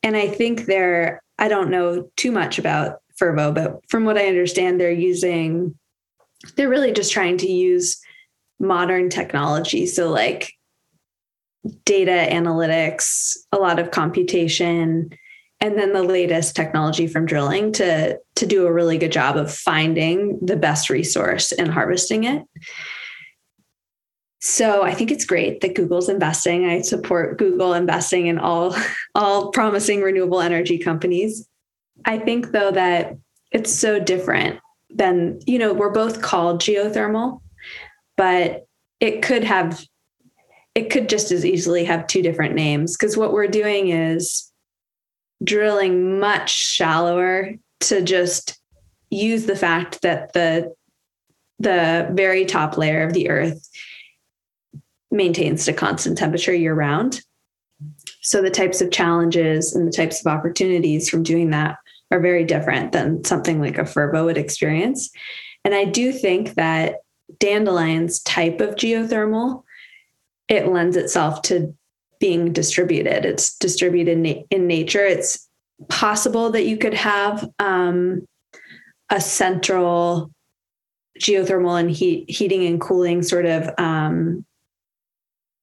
[0.03, 4.29] and i think they're, I don't know too much about Fervo, but from what I
[4.29, 5.77] understand, they're using,
[6.57, 7.99] they're really just trying to use
[8.61, 9.87] modern technology.
[9.87, 10.53] So, like
[11.85, 15.11] data analytics, a lot of computation,
[15.61, 19.53] and then the latest technology from drilling to, to do a really good job of
[19.53, 22.45] finding the best resource and harvesting it.
[24.41, 26.65] So I think it's great that Google's investing.
[26.65, 28.77] I support Google investing in all
[29.15, 31.49] all promising renewable energy companies.
[32.05, 33.17] I think though that
[33.51, 37.41] it's so different than, you know, we're both called geothermal,
[38.17, 38.67] but
[39.01, 39.85] it could have
[40.75, 44.48] it could just as easily have two different names because what we're doing is
[45.43, 48.59] drilling much shallower to just
[49.11, 50.75] use the fact that the
[51.61, 53.69] the very top layer of the earth
[55.11, 57.23] maintains a constant temperature year round.
[58.23, 61.77] So the types of challenges and the types of opportunities from doing that
[62.11, 65.11] are very different than something like a Fervo would experience.
[65.65, 66.97] And I do think that
[67.39, 69.65] dandelion's type of geothermal
[70.49, 71.75] it lends itself to
[72.21, 73.25] being distributed.
[73.25, 75.05] It's distributed in, in nature.
[75.05, 75.49] It's
[75.89, 78.27] possible that you could have um,
[79.11, 80.31] a central
[81.21, 84.45] geothermal and heat heating and cooling sort of um,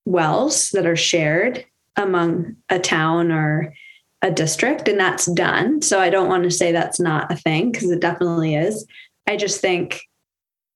[0.06, 3.74] wells that are shared among a town or
[4.22, 7.72] a district and that's done so i don't want to say that's not a thing
[7.72, 8.86] because it definitely is
[9.28, 10.02] i just think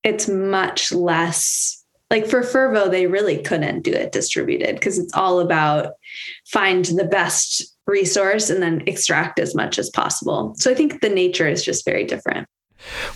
[0.04, 1.79] it's much less
[2.10, 5.94] like for fervo they really couldn't do it distributed because it's all about
[6.48, 11.10] find the best resource and then extract as much as possible so i think the
[11.10, 12.48] nature is just very different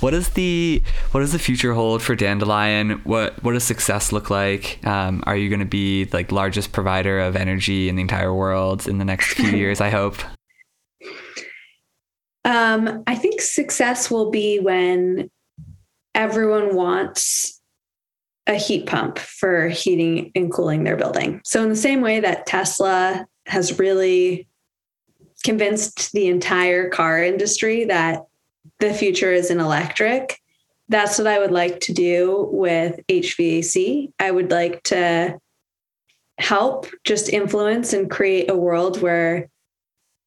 [0.02, 0.82] What is the
[1.12, 3.02] what does the future hold for Dandelion?
[3.06, 4.86] What what does success look like?
[4.86, 8.90] Um, are you going to be like largest provider of energy in the entire world
[8.90, 9.80] in the next few years?
[9.80, 10.18] I hope.
[12.46, 15.32] Um, I think success will be when
[16.14, 17.62] everyone wants
[18.48, 21.42] a heat pump for heating and cooling their building.
[21.46, 24.48] So in the same way that Tesla has really
[25.44, 28.24] convinced the entire car industry that
[28.80, 30.40] the future is in electric.
[30.90, 34.12] That's what I would like to do with HVAC.
[34.20, 35.40] I would like to
[36.38, 39.50] help just influence and create a world where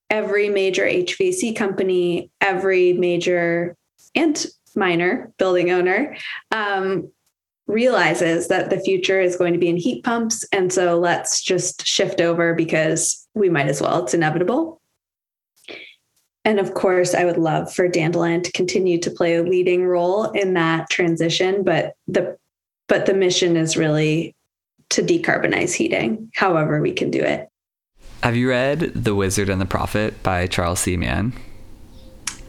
[0.08, 3.76] every major HVAC company, every major
[4.14, 6.16] and minor building owner
[6.52, 7.10] um,
[7.66, 10.44] realizes that the future is going to be in heat pumps.
[10.52, 14.04] And so let's just shift over because we might as well.
[14.04, 14.80] It's inevitable.
[16.44, 20.30] And of course, I would love for Dandelion to continue to play a leading role
[20.30, 22.38] in that transition, but the
[22.86, 24.36] but the mission is really
[24.90, 27.48] to decarbonize heating, however we can do it.
[28.22, 30.96] Have you read The Wizard and the Prophet by Charles C.
[30.96, 31.32] Mann?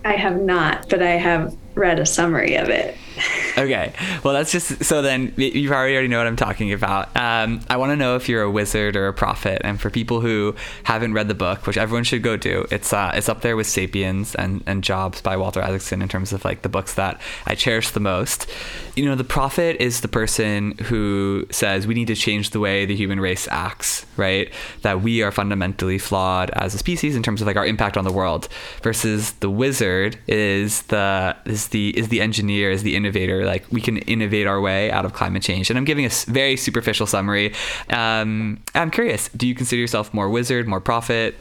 [0.05, 2.97] I have not, but I have read a summary of it.
[3.57, 3.93] okay.
[4.23, 7.15] Well, that's just so then you probably already know what I'm talking about.
[7.17, 9.61] Um, I want to know if you're a wizard or a prophet.
[9.63, 13.11] And for people who haven't read the book, which everyone should go do, it's uh,
[13.15, 16.61] it's up there with *Sapiens* and and *Jobs* by Walter Isaacson in terms of like
[16.61, 18.47] the books that I cherish the most.
[18.95, 22.85] You know, the prophet is the person who says we need to change the way
[22.85, 24.51] the human race acts, right?
[24.81, 28.03] That we are fundamentally flawed as a species in terms of like our impact on
[28.03, 28.47] the world.
[28.81, 33.45] Versus the wizard is the is the is the engineer, is the innovator.
[33.45, 35.69] Like we can innovate our way out of climate change.
[35.69, 37.53] And I'm giving a very superficial summary.
[37.89, 41.35] Um, I'm curious, do you consider yourself more wizard, more prophet?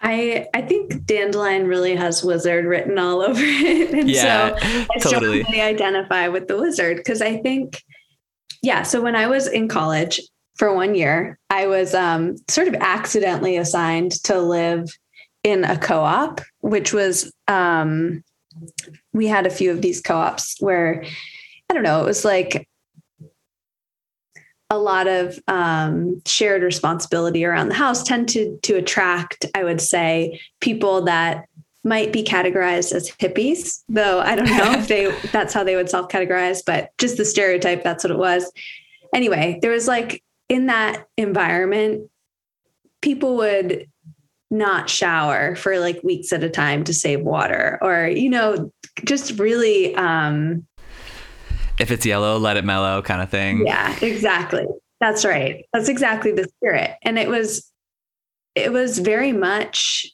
[0.00, 4.98] I I think dandelion really has wizard written all over it, and yeah, so I
[5.00, 5.42] totally.
[5.42, 7.82] strongly identify with the wizard because I think,
[8.62, 8.82] yeah.
[8.82, 10.20] So when I was in college
[10.56, 14.88] for one year, I was um, sort of accidentally assigned to live
[15.44, 18.22] in a co-op, which was um,
[19.12, 21.04] we had a few of these co-ops where
[21.70, 22.68] I don't know, it was like
[24.70, 30.40] a lot of um, shared responsibility around the house tended to attract, I would say,
[30.60, 31.46] people that
[31.84, 35.88] might be categorized as hippies, though I don't know if they that's how they would
[35.88, 38.50] self-categorize, but just the stereotype, that's what it was.
[39.14, 42.10] Anyway, there was like in that environment,
[43.00, 43.88] people would
[44.50, 48.72] not shower for like weeks at a time to save water or you know
[49.04, 50.66] just really um
[51.78, 53.66] if it's yellow let it mellow kind of thing.
[53.66, 54.66] Yeah exactly.
[55.00, 55.64] That's right.
[55.72, 56.96] That's exactly the spirit.
[57.02, 57.70] And it was
[58.54, 60.06] it was very much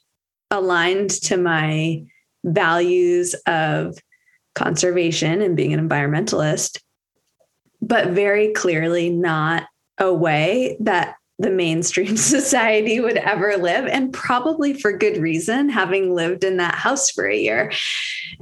[0.51, 2.03] aligned to my
[2.43, 3.97] values of
[4.53, 6.77] conservation and being an environmentalist
[7.81, 9.63] but very clearly not
[9.99, 16.13] a way that the mainstream society would ever live, and probably for good reason, having
[16.13, 17.71] lived in that house for a year.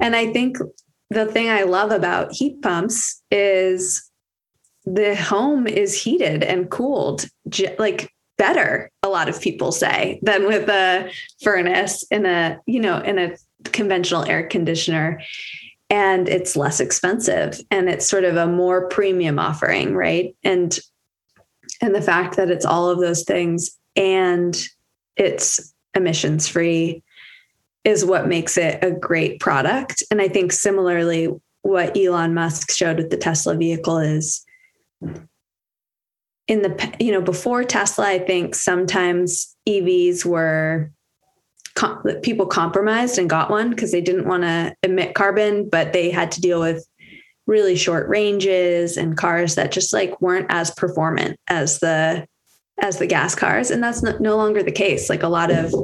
[0.00, 0.58] And I think
[1.10, 4.10] the thing I love about heat pumps is
[4.84, 7.26] the home is heated and cooled
[7.78, 11.10] like better a lot of people say than with a
[11.42, 13.36] furnace in a you know in a
[13.70, 15.22] conventional air conditioner
[15.88, 20.80] and it's less expensive and it's sort of a more premium offering right and
[21.84, 24.56] and the fact that it's all of those things and
[25.16, 27.02] it's emissions free
[27.84, 30.02] is what makes it a great product.
[30.10, 31.28] And I think similarly,
[31.62, 34.44] what Elon Musk showed with the Tesla vehicle is
[36.46, 40.90] in the you know before Tesla, I think sometimes EVs were
[42.22, 46.30] people compromised and got one because they didn't want to emit carbon, but they had
[46.32, 46.86] to deal with
[47.46, 52.26] really short ranges and cars that just like weren't as performant as the
[52.80, 53.70] as the gas cars.
[53.70, 55.08] And that's no, longer the case.
[55.08, 55.74] Like a lot of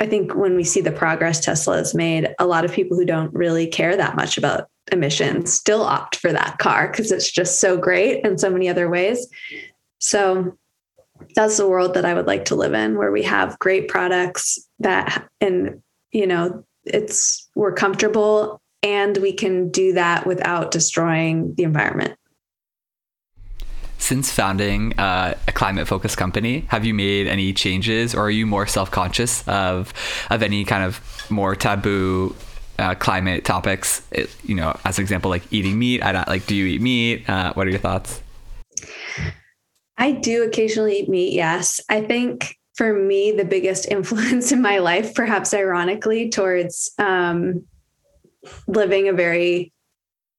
[0.00, 3.04] i think when we see the progress tesla has made a lot of people who
[3.04, 7.60] don't really care that much about emissions still opt for that car because it's just
[7.60, 9.26] so great in so many other ways.
[9.98, 10.56] So
[11.34, 14.56] that's the world that i would like to live in where we have great products
[14.78, 21.62] that and you know it's we're comfortable and we can do that without destroying the
[21.62, 22.18] environment
[23.98, 28.46] since founding uh, a climate focused company, have you made any changes or are you
[28.46, 29.92] more self conscious of,
[30.30, 31.00] of any kind of
[31.30, 32.34] more taboo
[32.78, 34.00] uh, climate topics?
[34.10, 36.02] It, you know, as an example, like eating meat.
[36.02, 37.28] I don't like, do you eat meat?
[37.28, 38.22] Uh, what are your thoughts?
[39.98, 41.32] I do occasionally eat meat.
[41.34, 41.80] Yes.
[41.90, 47.66] I think for me, the biggest influence in my life, perhaps ironically, towards um,
[48.66, 49.72] living a very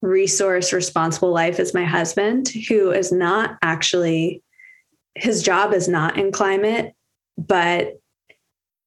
[0.01, 4.41] resource responsible life is my husband, who is not actually,
[5.15, 6.93] his job is not in climate,
[7.37, 7.99] but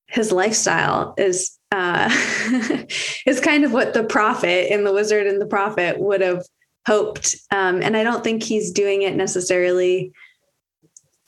[0.09, 2.11] his lifestyle is uh,
[3.27, 6.45] is kind of what the prophet in the wizard and the prophet would have
[6.87, 7.37] hoped.
[7.51, 10.13] Um, and i don't think he's doing it necessarily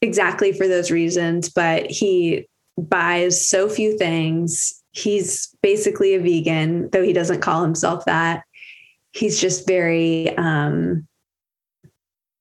[0.02, 7.02] exactly for those reasons but he buys so few things he's basically a vegan though
[7.02, 8.44] he doesn't call himself that
[9.14, 11.06] he's just very um,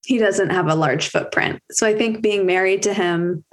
[0.05, 1.61] he doesn't have a large footprint.
[1.71, 3.45] So I think being married to him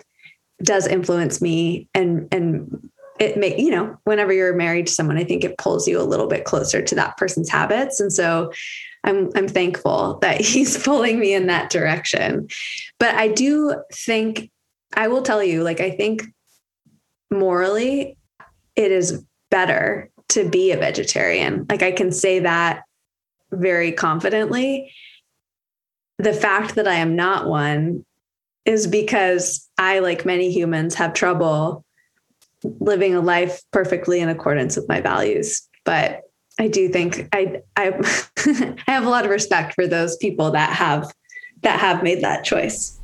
[0.63, 5.25] does influence me and and it may you know whenever you're married to someone I
[5.25, 8.53] think it pulls you a little bit closer to that person's habits and so
[9.05, 12.49] I'm I'm thankful that he's pulling me in that direction.
[12.99, 14.51] But I do think
[14.95, 16.25] I will tell you like I think
[17.31, 18.19] morally
[18.81, 21.67] it is better to be a vegetarian.
[21.69, 22.85] Like I can say that
[23.53, 24.93] very confidently.
[26.19, 28.05] The fact that I am not one
[28.65, 31.85] is because I, like many humans, have trouble
[32.63, 35.63] living a life perfectly in accordance with my values.
[35.85, 36.23] But
[36.59, 37.93] I do think I I,
[38.87, 41.11] I have a lot of respect for those people that have
[41.63, 43.00] that have made that choice.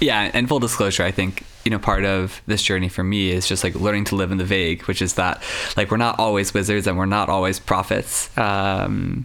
[0.00, 3.46] Yeah, and full disclosure, I think you know part of this journey for me is
[3.46, 5.42] just like learning to live in the vague, which is that
[5.76, 8.36] like we're not always wizards and we're not always prophets.
[8.36, 9.24] Um,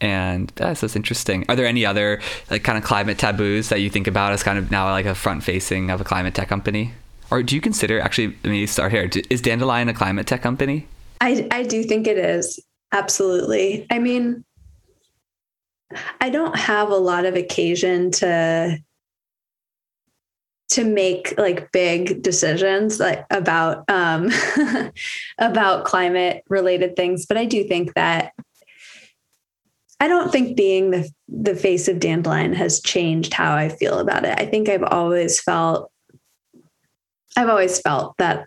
[0.00, 1.44] and uh, so it's interesting.
[1.48, 4.58] Are there any other like kind of climate taboos that you think about as kind
[4.58, 6.92] of now like a front facing of a climate tech company?
[7.30, 8.28] Or do you consider actually?
[8.44, 9.10] Let me start here.
[9.30, 10.86] Is Dandelion a climate tech company?
[11.20, 12.62] I I do think it is
[12.92, 13.86] absolutely.
[13.90, 14.44] I mean,
[16.20, 18.78] I don't have a lot of occasion to
[20.68, 24.30] to make like big decisions like about um
[25.38, 28.32] about climate related things but i do think that
[29.98, 34.24] I don't think being the the face of Dandelion has changed how I feel about
[34.24, 34.38] it.
[34.38, 35.90] I think I've always felt
[37.36, 38.46] I've always felt that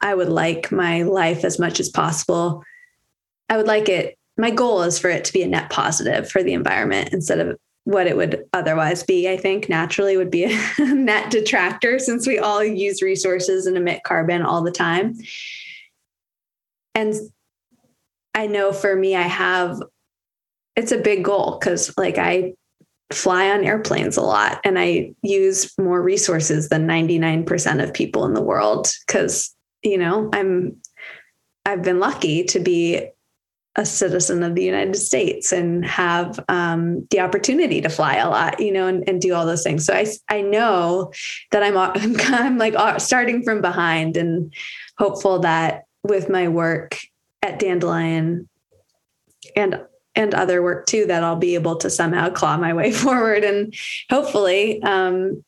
[0.00, 2.62] I would like my life as much as possible.
[3.48, 6.42] I would like it my goal is for it to be a net positive for
[6.42, 7.58] the environment instead of
[7.90, 9.28] what it would otherwise be.
[9.28, 14.04] I think naturally would be a net detractor since we all use resources and emit
[14.04, 15.16] carbon all the time.
[16.94, 17.14] And
[18.32, 19.82] I know for me, I have
[20.76, 22.54] it's a big goal because like I
[23.12, 28.34] fly on airplanes a lot and I use more resources than 99% of people in
[28.34, 30.76] the world because you know I'm
[31.66, 33.08] I've been lucky to be
[33.76, 38.58] a citizen of the United States and have um, the opportunity to fly a lot,
[38.58, 39.86] you know, and, and, do all those things.
[39.86, 41.12] So I, I know
[41.52, 41.76] that I'm,
[42.34, 44.52] I'm, like uh, starting from behind and
[44.98, 46.98] hopeful that with my work
[47.42, 48.48] at Dandelion
[49.54, 49.80] and
[50.16, 53.72] and other work too that I'll be able to somehow claw my way forward and
[54.10, 55.44] hopefully um,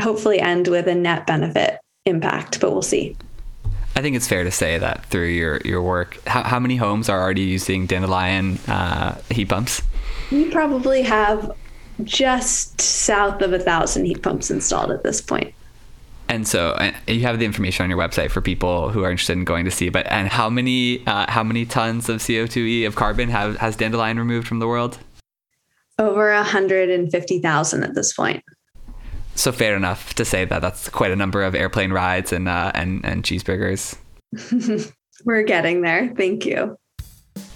[0.00, 3.16] hopefully end with a net benefit impact but we'll see
[3.96, 7.08] I think it's fair to say that through your your work how, how many homes
[7.08, 9.82] are already using dandelion uh, heat pumps
[10.30, 11.50] we probably have
[12.04, 15.54] just south of a thousand heat pumps installed at this point.
[16.28, 19.32] and so uh, you have the information on your website for people who are interested
[19.34, 19.88] in going to see.
[19.88, 24.18] But and how many uh, how many tons of CO2e of carbon have, has dandelion
[24.18, 24.98] removed from the world?
[25.98, 28.44] Over hundred and fifty thousand at this point.
[29.36, 32.72] So fair enough to say that that's quite a number of airplane rides and uh,
[32.74, 33.96] and and cheeseburgers.
[35.24, 36.12] We're getting there.
[36.16, 36.76] Thank you.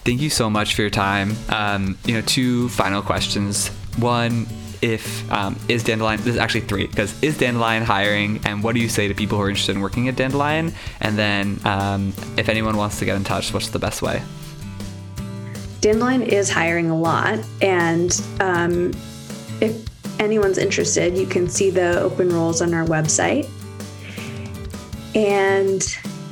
[0.05, 1.35] Thank you so much for your time.
[1.49, 3.69] Um, you know, two final questions.
[3.99, 4.47] One,
[4.83, 8.89] if um, is Dandelion, there's actually three, because is Dandelion hiring, and what do you
[8.89, 10.73] say to people who are interested in working at Dandelion?
[11.01, 14.23] And then um, if anyone wants to get in touch, what's the best way?
[15.81, 18.93] Dandelion is hiring a lot, and um,
[19.61, 19.90] if
[20.21, 23.49] anyone's interested, you can see the open roles on our website.
[25.15, 25.83] And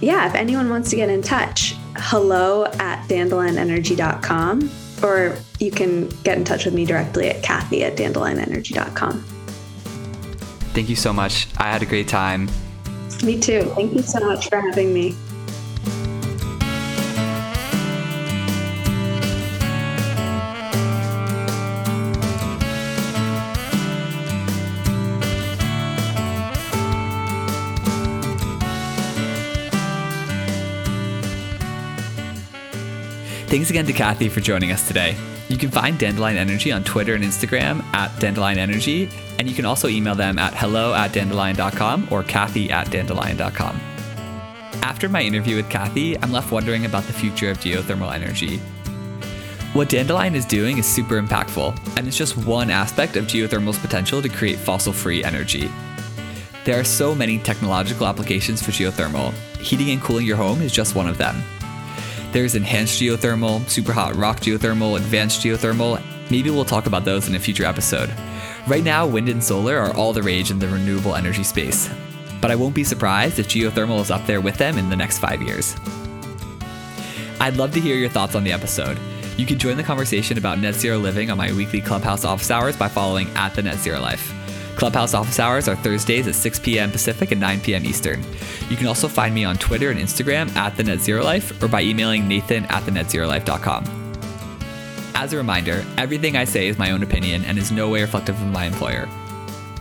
[0.00, 4.70] yeah, if anyone wants to get in touch, hello at dandelionenergy.com,
[5.02, 9.24] or you can get in touch with me directly at Kathy at dandelionenergy.com.
[10.74, 11.48] Thank you so much.
[11.56, 12.48] I had a great time.
[13.24, 13.62] Me too.
[13.74, 15.16] Thank you so much for having me.
[33.58, 35.16] Thanks again to Kathy for joining us today.
[35.48, 39.64] You can find Dandelion Energy on Twitter and Instagram at Dandelion Energy, and you can
[39.64, 43.80] also email them at hello at dandelion.com or Kathy at dandelion.com.
[44.84, 48.58] After my interview with Kathy, I'm left wondering about the future of geothermal energy.
[49.72, 54.22] What Dandelion is doing is super impactful, and it's just one aspect of geothermal's potential
[54.22, 55.68] to create fossil free energy.
[56.64, 59.32] There are so many technological applications for geothermal.
[59.58, 61.42] Heating and cooling your home is just one of them.
[62.30, 66.02] There's enhanced geothermal, super hot rock geothermal, advanced geothermal.
[66.30, 68.12] Maybe we'll talk about those in a future episode.
[68.66, 71.88] Right now, wind and solar are all the rage in the renewable energy space.
[72.42, 75.18] But I won't be surprised if geothermal is up there with them in the next
[75.18, 75.74] five years.
[77.40, 78.98] I'd love to hear your thoughts on the episode.
[79.38, 82.76] You can join the conversation about net zero living on my weekly Clubhouse office hours
[82.76, 84.34] by following at the Net Zero Life.
[84.78, 86.92] Clubhouse office hours are Thursdays at 6 p.m.
[86.92, 87.84] Pacific and 9 p.m.
[87.84, 88.22] Eastern.
[88.70, 91.66] You can also find me on Twitter and Instagram at the Net Zero Life or
[91.66, 93.84] by emailing Nathan at the netzerolife.com.
[95.16, 98.40] As a reminder, everything I say is my own opinion and is no way reflective
[98.40, 99.08] of my employer.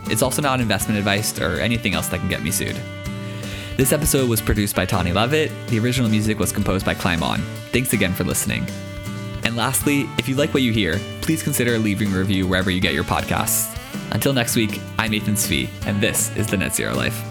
[0.06, 2.76] It's also not investment advice or anything else that can get me sued.
[3.76, 5.52] This episode was produced by Tawny Levitt.
[5.68, 7.38] The original music was composed by Climb On.
[7.70, 8.66] Thanks again for listening.
[9.44, 12.80] And lastly, if you like what you hear, please consider leaving a review wherever you
[12.80, 13.77] get your podcasts.
[14.12, 17.27] Until next week, I'm Nathan Svee, and this is The Net Zero Life.